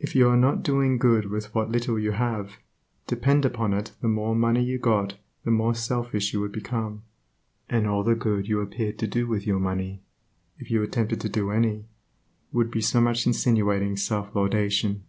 If 0.00 0.16
you 0.16 0.28
are 0.28 0.36
not 0.36 0.64
doing 0.64 0.98
good 0.98 1.30
with 1.30 1.54
what 1.54 1.70
little 1.70 1.96
you 1.96 2.10
have, 2.10 2.56
depend 3.06 3.44
upon 3.44 3.72
it 3.72 3.92
the 4.00 4.08
more 4.08 4.34
money 4.34 4.60
you 4.64 4.80
got 4.80 5.14
the 5.44 5.52
more 5.52 5.76
selfish 5.76 6.32
you 6.32 6.40
would 6.40 6.50
become, 6.50 7.04
and 7.70 7.86
all 7.86 8.02
the 8.02 8.16
good 8.16 8.48
you 8.48 8.60
appeared 8.60 8.98
to 8.98 9.06
do 9.06 9.28
with 9.28 9.46
your 9.46 9.60
money, 9.60 10.02
if 10.58 10.72
you 10.72 10.82
attempted 10.82 11.20
to 11.20 11.28
do 11.28 11.52
any, 11.52 11.86
would 12.50 12.72
be 12.72 12.80
so 12.80 13.00
much 13.00 13.28
insinuating 13.28 13.96
self 13.96 14.34
laudation. 14.34 15.04